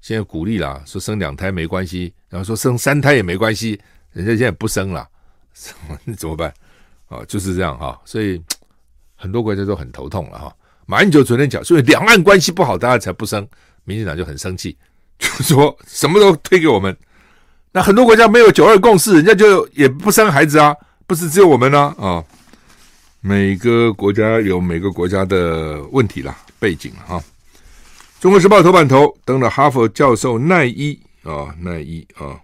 [0.03, 3.79] 现在鼓励啦，说生两胎没关系，然后说生三胎也没关系，
[4.11, 5.07] 人家现在不生了，
[6.03, 6.53] 你 怎么办？
[7.07, 8.39] 啊，就是这样哈，所以
[9.15, 10.53] 很多国家都很头痛了哈。
[10.85, 13.47] 马英九昨天讲，所以两岸关系不好，大家才不生，
[13.85, 14.77] 民进党就很生气，
[15.17, 16.93] 就说什么都推给我们。
[17.71, 20.75] 那很多国家没有九二共识，人家就也不生孩子啊，
[21.07, 22.21] 不是只有我们呢啊，
[23.21, 27.23] 每个国家有每个国家的问题啦，背景哈。
[28.23, 32.39] 中国时报头版头登了哈佛教授奈伊啊，奈伊啊，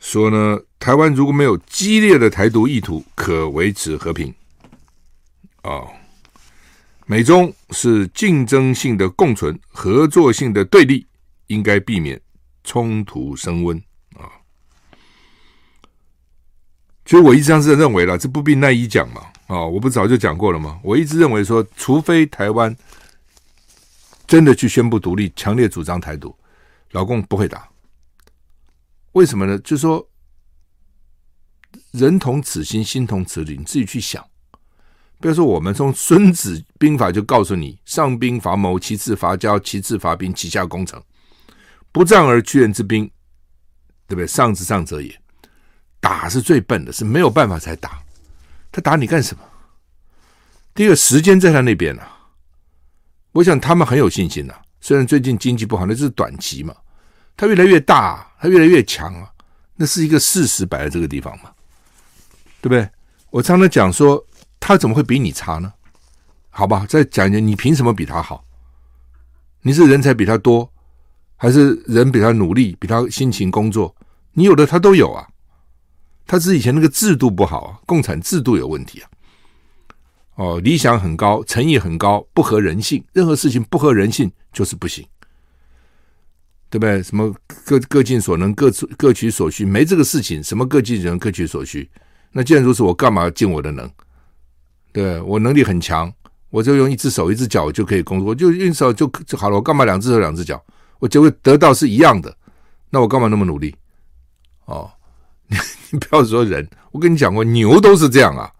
[0.00, 4.34] 说呢，台湾如果没有激烈的台独意图，可维持和平。
[5.60, 5.82] 啊，
[7.04, 11.06] 美中是竞争性的共存，合作性的对立，
[11.48, 12.18] 应该避免
[12.64, 13.78] 冲突升温。
[17.04, 20.80] 其实我一直这样认为了，这不必奈伊讲嘛，啊、我不早就讲过了吗？
[20.82, 22.74] 我一直认为说，除非台湾
[24.28, 26.36] 真的去宣布独立，强烈主张台独，
[26.90, 27.66] 老共不会打。
[29.12, 29.58] 为什么呢？
[29.60, 30.06] 就是说，
[31.92, 34.22] 人同此心，心同此理，你自己去想。
[35.18, 41.02] 比如说，我们从《孙子兵法》就告诉你：上兵伐谋，其次伐交，其次伐兵，其下攻城。
[41.90, 43.10] 不战而屈人之兵，
[44.06, 44.26] 对不对？
[44.26, 45.20] 上之上者也。
[46.00, 48.00] 打是最笨的，是没有办法才打。
[48.70, 49.42] 他打你干什么？
[50.74, 52.17] 第一个时间在他那边呢、啊。
[53.38, 54.60] 我想他们很有信心呐、啊。
[54.80, 56.74] 虽然最近经济不好，那是短期嘛。
[57.36, 59.30] 他越来越大，他越来越强啊，
[59.76, 61.52] 那是一个事实摆在这个地方嘛，
[62.60, 62.88] 对不对？
[63.30, 64.24] 我常常讲说，
[64.58, 65.72] 他怎么会比你差呢？
[66.50, 68.44] 好吧，再讲一讲，你凭什么比他好？
[69.62, 70.68] 你是人才比他多，
[71.36, 73.94] 还是人比他努力，比他辛勤工作？
[74.32, 75.28] 你有的他都有啊。
[76.26, 79.08] 他是以前那个制度不好啊，共产制度有问题啊。
[80.38, 85.04] 哦，理想很高，诚意很高，不合人性，任何事情不合人性就是不行，
[86.70, 87.02] 对不对？
[87.02, 90.40] 什么各各尽所能，各各取所需，没这个事情。
[90.40, 91.90] 什么各尽所能，各取所需？
[92.30, 93.90] 那既然如此，我干嘛尽我的能？
[94.92, 96.12] 对，我能力很强，
[96.50, 99.56] 我就用一只手一只脚就可以工作，我就用手就就好了。
[99.56, 100.64] 我干嘛两只手两只脚？
[101.00, 102.32] 我结果得到是一样的，
[102.90, 103.74] 那我干嘛那么努力？
[104.66, 104.88] 哦。
[105.90, 108.52] 你不要说人，我跟你讲过，牛都是这样啊，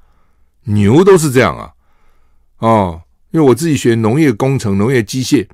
[0.68, 1.72] 牛都是这样啊，
[2.58, 5.46] 哦，因为我自己学农业工程、农业机械，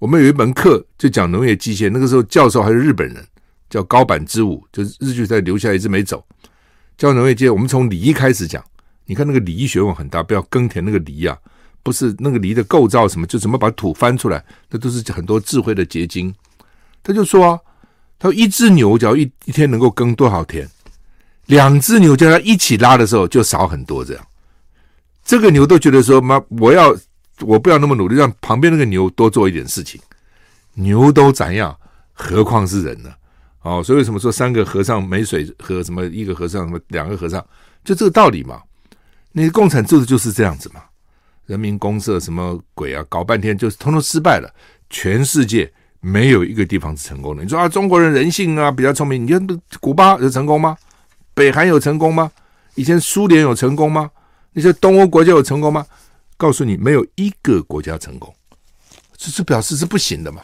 [0.00, 3.24] 我们有一门课就讲农业机械，那个时候教授还是日本人，
[3.70, 6.24] 叫高坂之武，就是日据在留下一直没走。
[6.98, 8.64] 教农业机械，我们从犁开始讲，
[9.04, 11.38] 你看那个犁学问很大，不要耕田那个犁啊，
[11.84, 16.34] 不是那个犁的构造什么，就怎么把土翻出来，那都是很多智慧的结晶。
[17.04, 17.60] 他就说啊，
[18.18, 20.68] 他说一只牛只要一一天能够耕多少田？
[21.46, 24.26] 两只牛叫它一起拉的时候就少很多，这样，
[25.26, 26.96] 这个牛都觉得说妈，我要
[27.40, 30.00] 我不要那么努力，让旁边那个牛多做一点事情。
[30.74, 31.76] 牛都怎样，
[32.12, 33.10] 何况是人呢？
[33.62, 37.44] 哦，所以为什么说三个和尚没水喝，什么一个和尚什么两个和尚，
[37.84, 38.62] 就这个道理嘛。
[39.32, 40.80] 那共产制度就是这样子嘛，
[41.46, 44.48] 人民公社什么鬼啊，搞半天就是通通失败了。
[44.88, 47.42] 全世界没有一个地方是成功的。
[47.42, 50.76] 你说啊，中国人人性啊比较聪明，你看古巴有成功吗？
[51.34, 52.30] 北韩有成功吗？
[52.76, 54.08] 以前苏联有成功吗？
[54.56, 55.84] 你说东欧国家有成功吗？
[56.38, 58.34] 告诉你，没有一个国家成功，
[59.14, 60.40] 这是表示是不行的嘛。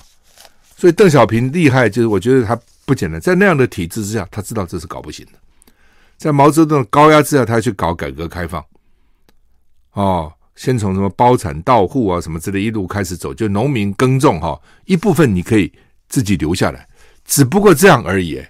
[0.76, 5.32] 所以邓小平厉害，就是我觉得他不简单，在那样的体制之下，他知道这是搞不行的。
[6.18, 8.62] 在毛泽东的高压之下，他去搞改革开放，
[9.92, 15.72] 哦，先从什么包产到户啊什么之类一路开始走，就农民耕种哈，一部分你可以
[16.10, 16.86] 自己留下来，
[17.24, 18.42] 只不过这样而已。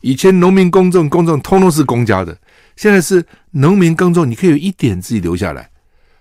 [0.00, 2.38] 以前农民耕种，耕种通通是公家的，
[2.78, 5.68] 现在是农民耕种，你可以有一点自己留下来，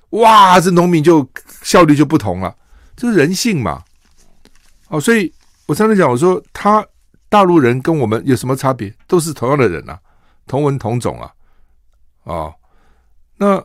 [0.10, 1.30] 哇，这农民就
[1.62, 2.58] 效率就不同了，
[2.96, 3.84] 这是人性嘛。
[4.88, 5.32] 哦，所以
[5.68, 6.84] 我常常讲，我说他
[7.30, 8.92] 大陆人跟我们有什么差别？
[9.06, 10.00] 都是同样的人啊，
[10.48, 11.32] 同文同种啊，
[12.24, 12.56] 哦，
[13.36, 13.64] 那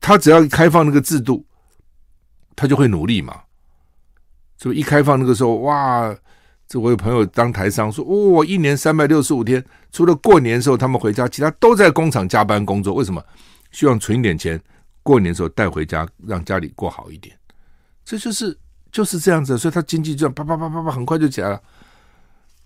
[0.00, 1.44] 他只要开放那个制度，
[2.54, 3.42] 他就会努力嘛。
[4.56, 6.16] 所以一开放那个时候，哇！
[6.72, 12.94] 这我有朋友当台商说，哦，一年三百六十五天，除了过年时候他们回家，其他都在工厂加班工作。
[12.94, 13.22] 为什么？
[13.72, 14.58] 希望存一点钱，
[15.02, 17.36] 过年时候带回家，让家里过好一点。
[18.06, 18.58] 这就是
[18.90, 21.62] 就是这样子，所以他经济就啪啪啪啪啪，很快就起来了。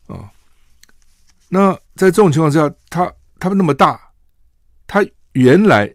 [0.06, 0.24] 哦，
[1.48, 4.00] 那在这种情况之下，他他们那么大，
[4.86, 5.92] 他原来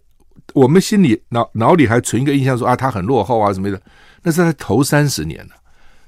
[0.54, 3.82] 我们心里脑脑里还存一个印象说啊，他很落后啊什么的，
[4.22, 5.56] 那是他头三十年了。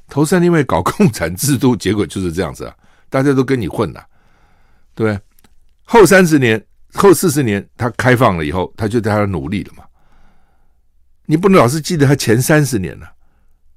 [0.10, 2.76] 头三年因为搞共产制度， 结果就是这样子啊，
[3.10, 4.06] 大家都跟你混了，
[4.94, 5.22] 对不对？
[5.86, 6.64] 后三十年、
[6.94, 9.84] 后四十年，他开放了以后，他就在他努力了嘛。
[11.26, 13.12] 你不能老是记得他前三十年了，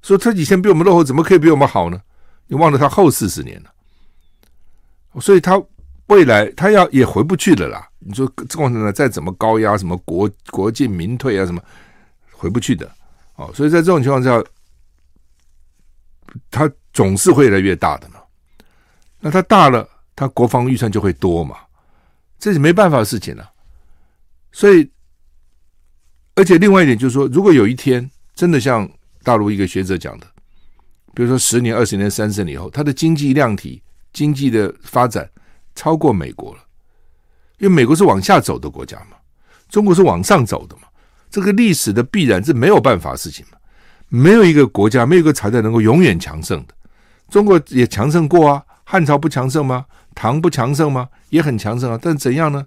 [0.01, 2.01] 说他以前比我们落后，怎么可以比我们好呢？
[2.47, 3.71] 你忘了他后四十年了，
[5.21, 5.61] 所以他
[6.07, 7.87] 未来他要也回不去了啦。
[7.99, 11.61] 你说共产党再怎么高压，什么国国进民退啊，什么
[12.31, 12.89] 回不去的
[13.35, 13.51] 哦。
[13.53, 14.41] 所以在这种情况下，
[16.51, 18.15] 他总是会越来越大的嘛。
[19.19, 21.57] 那他大了，他国防预算就会多嘛，
[22.37, 23.51] 这是没办法的事情了。
[24.51, 24.89] 所以，
[26.35, 28.89] 而且另外一点就是说，如果有一天真的像
[29.23, 30.27] 大陆一个学者讲的，
[31.13, 33.81] 比如说十年、二十年、三十年以后，它的经济量体、
[34.13, 35.29] 经济的发展
[35.75, 36.59] 超过美国了，
[37.57, 39.17] 因为美国是往下走的国家嘛，
[39.69, 40.83] 中国是往上走的嘛，
[41.29, 43.56] 这个历史的必然是没有办法事情嘛，
[44.09, 46.73] 没有一个国家、没有一个朝代能够永远强盛的。
[47.29, 49.85] 中国也强盛过啊，汉朝不强盛吗？
[50.15, 51.09] 唐不强盛吗？
[51.29, 52.65] 也很强盛啊，但怎样呢？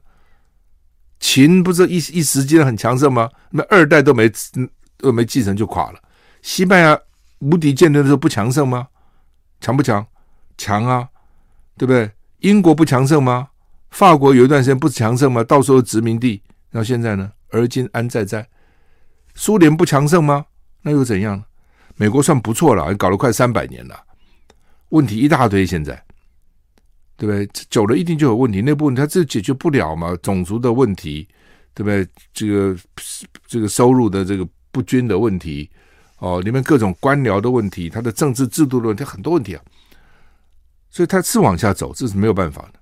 [1.19, 3.31] 秦不是一一时间很强盛吗？
[3.51, 4.31] 那二代都没
[4.99, 5.99] 都没继承就垮了。
[6.43, 6.99] 西班牙
[7.39, 8.89] 无敌舰队的时候不强盛吗？
[9.61, 10.07] 强不强？
[10.57, 11.09] 强啊，
[11.77, 12.11] 对不对？
[12.41, 13.49] 英国不强盛吗？
[13.91, 15.43] 法国有一段时间不强盛吗？
[15.43, 17.33] 到时候殖民地，然后现在呢？
[17.51, 18.47] 而今安在在？
[19.35, 20.47] 苏联不强盛吗？
[20.83, 21.43] 那又怎样？
[21.97, 24.03] 美国算不错了，搞了快三百年了，
[24.91, 26.03] 问题一大堆，现在。
[27.17, 27.47] 对不对？
[27.69, 30.17] 久了一定就有问题，内部问题它这解决不了嘛？
[30.23, 31.29] 种族的问题，
[31.75, 32.09] 对不对？
[32.33, 32.75] 这个
[33.47, 35.69] 这个收入的这个不均的问题，
[36.21, 39.63] 哦，里面各种官僚的问题，它的政治制度的问题，很多问题啊。
[40.89, 42.81] 所以它是往下走，这是没有办法的。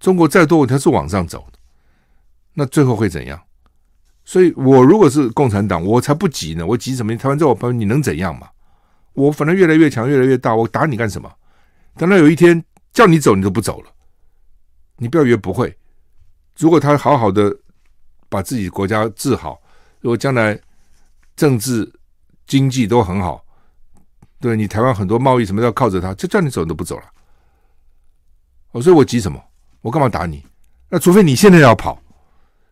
[0.00, 1.58] 中国再多问题，它是往上走的，
[2.54, 3.38] 那最后会怎样？
[4.26, 7.16] 所以我如果是共产党，我才不急呢，我急什么？
[7.16, 8.46] 台湾在我旁边，你能怎样嘛？
[9.14, 11.32] 我反正越来越强，越来越大，我打你干什么？
[11.96, 12.62] 等到有一天。
[12.96, 13.90] 叫你走，你都不走了。
[14.96, 15.76] 你不要以为不会。
[16.56, 17.54] 如果他好好的
[18.26, 19.60] 把自己国家治好，
[20.00, 20.58] 如果将来
[21.36, 21.92] 政治
[22.46, 23.44] 经济都很好，
[24.40, 27.04] 对你台湾很多贸易什么都要靠着他，就叫你走你都不走了。
[28.70, 29.38] 我说我急什么？
[29.82, 30.42] 我干嘛打你？
[30.88, 32.00] 那除非你现在要跑，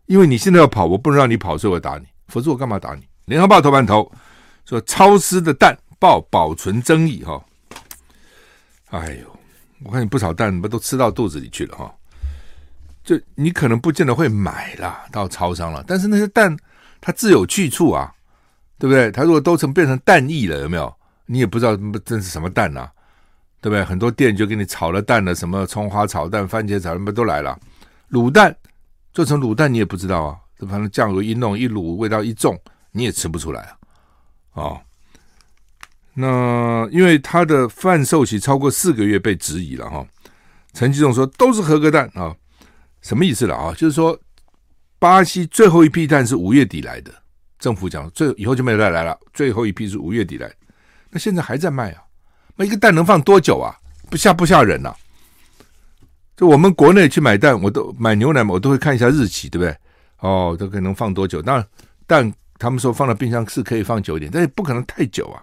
[0.06, 2.06] 因为你现在要跑，我不能让你跑，所以我打你。
[2.28, 3.06] 否则我干嘛打你？
[3.26, 4.10] 联合报头版头
[4.64, 7.42] 说超市的蛋报保存争议哈。
[8.90, 9.38] 哎呦！
[9.84, 11.94] 我看你不少蛋不都吃到肚子里去了哈？
[13.02, 16.56] 就你可能不见得会买啦，到超商了，但是那些蛋
[17.02, 18.10] 它自有去处啊，
[18.78, 19.10] 对不对？
[19.10, 20.94] 它如果都成变成蛋液了，有没有？
[21.26, 22.88] 你也不知道这是什么蛋呐、
[23.60, 23.84] 对不对？
[23.84, 27.58] 很多店就给你炒了蛋了，什么葱花炒蛋、番茄炒蛋都来了，
[28.10, 28.56] 卤蛋
[29.14, 30.36] 做成卤蛋你也不知道啊，
[30.68, 33.74] 反正酱油一弄一卤，味道一重，你也吃不出来啊，
[34.54, 34.80] 哦。
[36.12, 40.06] 那因为他的贩售期超过四个月被质疑了哈，
[40.72, 42.34] 陈吉仲说都是合格蛋啊，
[43.02, 43.72] 什么意思了啊？
[43.74, 44.18] 就是说
[44.98, 47.12] 巴西最后一批蛋是五月底来的，
[47.58, 50.52] 政府讲最以后就没有再来了，最后一批是五月底来，
[51.10, 52.02] 那现在还在卖啊？
[52.56, 53.76] 那一个蛋能放多久啊？
[54.10, 54.96] 不吓不吓人呐、啊？
[56.36, 59.76] 就我们国内去买蛋，我都买牛奶嘛，我都会看一下日期，对不对？
[60.18, 61.40] 哦，都可能放多久？
[61.42, 61.64] 那
[62.06, 65.42] 蛋他们说放到冰箱是可以放久一点，但是不可能太久啊。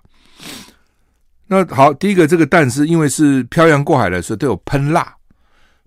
[1.48, 5.16] 那好，第一个这个蛋是因为是漂洋过海来说都有喷蜡，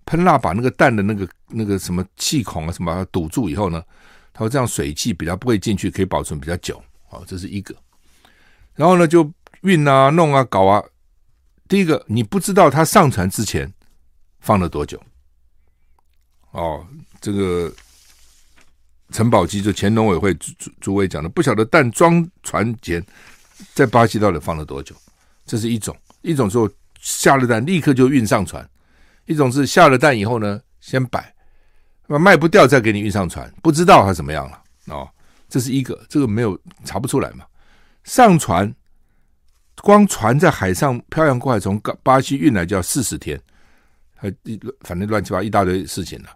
[0.07, 3.83] 喷蜡把那个蛋的那个那个什么气孔啊什么把它堵住以后呢，
[4.33, 6.83] 它会这样水汽比较不会进去，可以保存比较久。
[7.09, 7.75] 好，这是一个。
[8.75, 9.31] 然后呢，就
[9.63, 10.83] 运啊、弄啊、搞啊。
[11.67, 13.73] 第一个，你不知道它上船之前
[14.45, 15.03] 放了多久。
[16.51, 16.87] 哦，
[17.19, 17.73] 这个
[19.11, 23.05] 陈宝基就前农委会主主主委讲的，不晓得蛋装船前
[23.73, 24.95] 在巴西到底放了多久。
[25.47, 28.69] 这是一种，一种说下了蛋立刻就运上船，
[29.25, 31.35] 一种是下了蛋以后呢，先摆，
[32.07, 35.09] 那卖不掉再给你运上船，不知道它怎么样了哦。
[35.49, 37.47] 这是一个，这个没有查不出来嘛。
[38.05, 38.75] 上船，
[39.81, 43.41] 光船在海上漂洋过海从巴西运来就要四十天，
[44.25, 44.33] 呃
[44.81, 46.31] 反正乱七八糟一大堆事情了，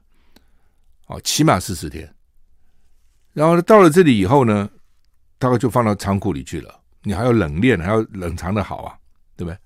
[1.07, 2.13] 哦，起码四十天。
[3.33, 4.69] 然后到了这里以后呢，
[5.39, 6.81] 大概就放到仓库里去了。
[7.03, 8.99] 你还要冷链，还要冷藏的好啊，
[9.37, 9.57] 对不对？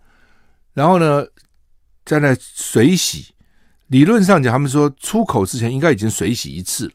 [0.73, 1.27] 然后呢，
[2.05, 3.35] 在那水洗，
[3.89, 6.95] 理论上讲，他们说出口之前应该已经水洗一次了。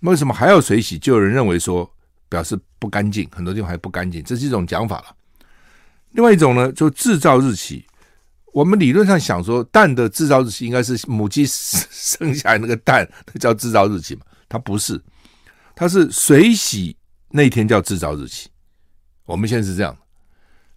[0.00, 0.98] 为什么还要水洗？
[0.98, 1.90] 就有人认为说
[2.28, 5.16] 表示不干净，很多地方还不干净，这是一种讲法了。
[6.10, 7.86] 另外一种呢，就制造日期，
[8.54, 14.22] 我们理论上想说蛋的制造日期应该是母鸡生下来那个蛋，那叫制造日期嘛？
[14.48, 15.02] 它不是，
[15.74, 16.96] 它是水洗
[17.30, 18.48] 那天叫制造日期。
[19.24, 19.96] 我们现在是这样，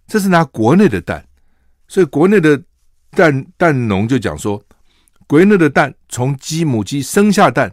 [0.08, 1.24] 这是拿国内的蛋，
[1.88, 2.60] 所以国内的
[3.12, 4.60] 蛋蛋农就讲说，
[5.28, 7.72] 国内的蛋从鸡母鸡生下蛋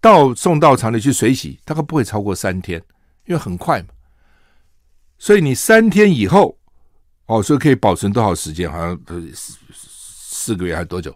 [0.00, 2.82] 到送到厂里去水洗，大概不会超过三天，
[3.26, 3.88] 因为很快嘛。
[5.18, 6.58] 所以你三天以后，
[7.26, 8.70] 哦，所以可以保存多少时间？
[8.70, 8.98] 好像
[9.34, 11.14] 四四个月还是多久？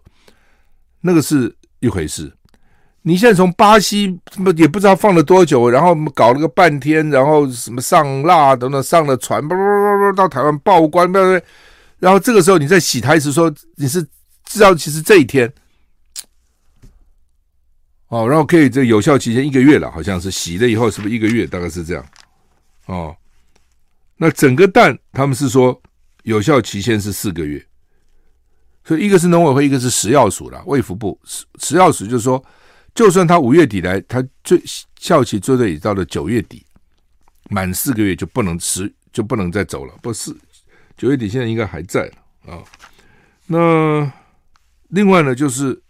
[1.01, 2.31] 那个是一回事。
[3.01, 4.19] 你现在从巴西
[4.57, 11.41] 也不知道放了多久，然后搞了个半天，然后什么上蜡等等，上了船，不不不不，到台湾报关，不不，
[11.99, 14.05] 然后这个时候你再洗台词说你是
[14.43, 15.51] 知道其实这一天，
[18.09, 21.47] 哦，然后可以这有效期限一个月了，好像是洗了以后是不是一个月？
[21.47, 22.05] 大概是这样，
[22.87, 23.15] 哦，
[24.17, 25.81] 那整个蛋他们是说
[26.29, 27.65] 有效期限是四个月，
[28.83, 32.43] 所以一个是农委会，一个是食药署了，卫福部食食药署就是说。
[32.95, 34.61] 就算他五月底来，他最
[34.97, 36.65] 效期最多也到了九月底，
[37.49, 39.93] 满四个月就不能吃，就不能再走了。
[40.01, 40.35] 不是
[40.97, 42.11] 九月底，现在应该还在
[42.45, 42.59] 啊。
[43.45, 44.11] 那
[44.89, 45.81] 另外呢，就是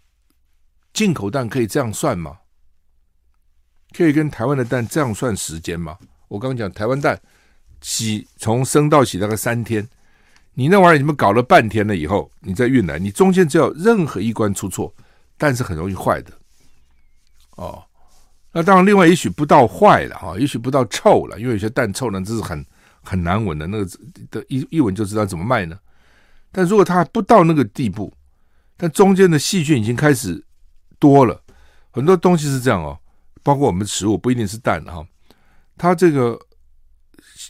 [0.92, 2.36] 进口蛋可以这样算吗？
[3.92, 5.98] 可以跟台湾的蛋这样算时间吗？
[6.28, 7.20] 我刚刚讲台湾蛋
[7.80, 9.88] 洗从生到洗大概三天，
[10.54, 14.92] 你那玩意儿你们搞了半天了以后，你再运来，你中间只要任何一关出错，
[15.38, 16.32] 蛋是很容易坏的。
[17.56, 17.82] 哦，
[18.52, 22.64] 那当然，另外也许不到坏了哈，也许不到臭了，因为有些蛋臭呢，这是很
[23.02, 23.90] 很难闻的，那个
[24.30, 25.78] 的一一闻就知道怎么卖呢。
[26.52, 28.12] 但如果它还不到那个地步，
[28.76, 30.44] 但中间的细菌已经开始
[30.98, 31.40] 多了，
[31.90, 32.98] 很多东西是这样哦，
[33.42, 35.06] 包括我们的食物不一定是蛋哈，
[35.78, 36.38] 它这个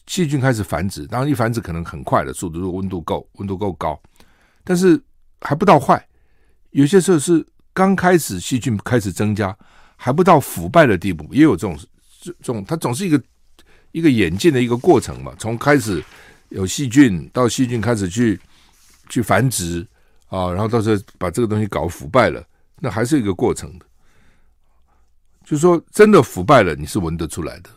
[0.07, 4.01] 细菌开始繁殖，当然一繁殖可能很快的速度，如果温度够，温度够高，
[4.65, 5.01] 但是
[5.41, 6.05] 还不到坏，
[6.71, 9.57] 有些时候是刚开始细菌开始增加。
[10.03, 11.79] 还不到腐败的地步，也有这种
[12.23, 13.23] 这种，它总是一个
[13.93, 15.35] 一个演进的一个过程嘛。
[15.39, 16.03] 从开始
[16.49, 18.41] 有细菌，到细菌开始去
[19.11, 19.87] 去繁殖
[20.31, 22.43] 啊，然后到时候把这个东西搞腐败了，
[22.79, 23.85] 那还是一个过程的。
[25.45, 27.69] 就是说，真的腐败了，你是闻得出来的，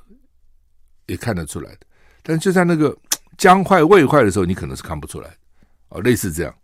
[1.08, 1.80] 也看得出来的。
[2.24, 2.98] 但就在那个
[3.38, 5.30] 将坏未坏的时候，你可能是看不出来
[5.90, 6.56] 哦，类似这样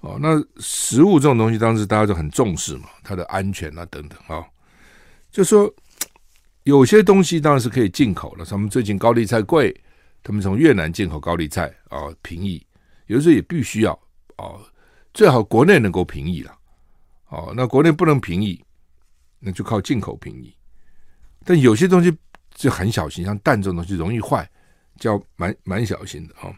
[0.00, 0.18] 哦。
[0.20, 4.44] 那食物这种东西，当时大家就很重视嘛，它的安全啊等等啊。
[5.30, 5.72] 就说
[6.64, 9.74] 有些东西当然是可以进口了，他们最近高丽菜贵，
[10.22, 12.64] 他们从越南进口高丽菜啊便宜，
[13.06, 13.92] 有时候也必须要
[14.36, 14.56] 啊，
[15.12, 16.56] 最好国内能够便宜了，
[17.28, 18.64] 哦，那国内不能便宜，
[19.38, 20.54] 那就靠进口便宜。
[21.44, 22.12] 但有些东西
[22.54, 24.48] 就很小心，像蛋这种东西容易坏，
[25.02, 26.52] 要蛮蛮小心的啊。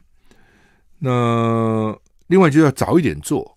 [0.99, 3.57] 那另外就要早一点做，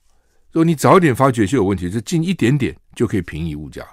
[0.51, 3.85] 如果你早一点发觉就有问题，就进一点点就可以平抑物价。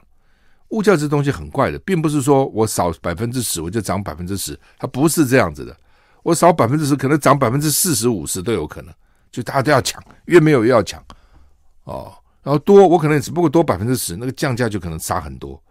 [0.68, 5.74] 物价这东西很怪的，并不是说我少百分之十我就涨百分之十，它不是这样子的。
[6.22, 8.92] 我少百分之十，可能涨百分之四十五十都有可能，
[9.30, 11.02] 就大家都要抢，越没有越要抢
[11.84, 12.12] 哦。
[12.42, 15.62] 然后多，我可能只不过多百分之十，那个降价就可能杀很多。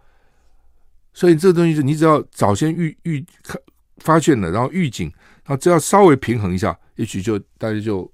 [1.12, 3.60] 所以这东西，你只要早先预预看
[4.00, 5.08] 发现了，然后预警，
[5.44, 8.10] 然后只要稍微平衡一下，也许就大家就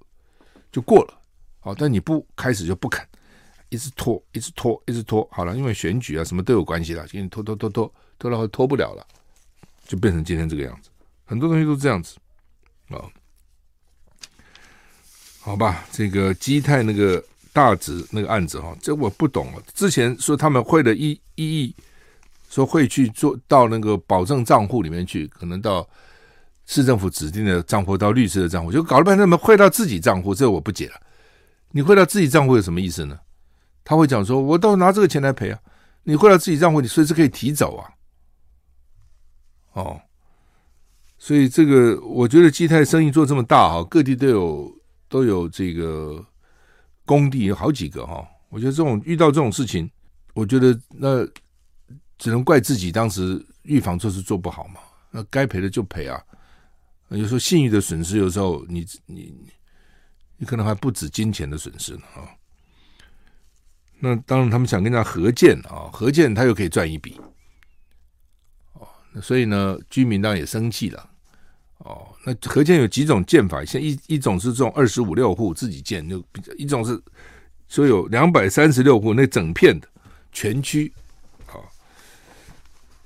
[0.70, 1.20] 就过了。
[1.61, 3.07] 好，但你不开始就不肯。
[3.70, 9.05] 一直拖，一直拖，一直拖，好了，因为选举啊，什么都有关系了，给你拖拖拖拖拖到拖不了了，
[9.85, 10.91] 就变成今天这个样子。
[11.24, 12.16] 很多东西都这样子
[12.89, 13.11] 啊、哦，
[15.41, 19.62] 好吧，这个基泰那个大直那个案子哈、哦，这我不懂了。
[19.74, 21.74] 之前说他们汇了一一亿，
[22.55, 25.84] 说会去做到那个保证账户里面去，可能到
[26.66, 30.94] 市政府指定的账户，到律师的账户，就搞了半天，怎么汇到自己账户，这我不解了。
[31.72, 33.18] 你汇到自己账户有什么意思呢？
[33.82, 35.59] 他会讲说：“我都拿这个钱来赔啊！
[36.05, 37.90] 你汇到自己账户，你随时可以提走啊。”
[39.74, 40.00] 哦，
[41.18, 44.72] 所以这个我觉得基泰生意做这么大哈，各地都有
[45.09, 46.24] 都有这个
[47.05, 48.24] 工地有好几个哈。
[48.48, 49.90] 我觉得这种遇到这种事情，
[50.34, 51.26] 我觉得那
[52.19, 54.81] 只能怪自己当时预防措施做不好嘛。
[55.11, 56.23] 那该赔的就赔啊。
[57.09, 59.33] 有时候信誉的损失，有时候你你
[60.37, 62.27] 你可能还不止金钱的损失呢啊。
[64.01, 67.19] 那当然，他们想跟人家合建啊，合建他又可以赚一笔，
[68.73, 71.09] 哦，那所以呢，居民当然也生气了，
[71.79, 77.01] 哦，那合建有几种建法，像一一种是这种二十五六户自己建，就比较一种是
[77.69, 79.89] 说有两百三十六户那整片的
[80.33, 80.93] 全区，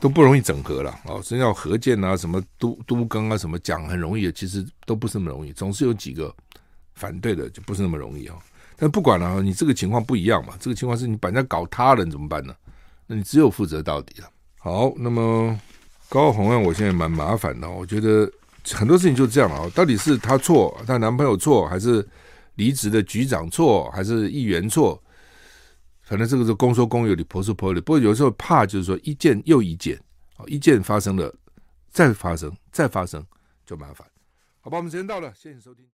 [0.01, 6.33] 都不容易整合了，哦，真要合建啊，什么都都更啊，什么讲很容易，其实都不是那么容易，总是有几个
[6.95, 8.37] 反对的，就不是那么容易啊。
[8.77, 10.55] 但不管了、你这个情况不一样嘛？
[10.61, 12.55] 这个情况是你把人家搞塌了，你怎么办呢？
[13.09, 14.29] 那你只有负责到底了。
[14.59, 15.59] 好，那么
[16.09, 17.69] 高虹安，我现在蛮麻烦的。
[17.69, 18.31] 我觉得
[18.73, 22.07] 很多事情就这样啊，到底是她错，她男朋友错，还是
[22.55, 25.03] 离职的局长错，还是议员错？
[26.09, 27.81] 反正这个是公说公有理，婆说婆有理。
[27.83, 30.01] 不过有时候怕就是说一件又一件，
[30.47, 31.35] 一件发生了，
[31.91, 33.23] 再发生，再发生
[33.67, 34.09] 就麻烦。
[34.63, 35.85] 好吧，我们时间到了，谢谢收听。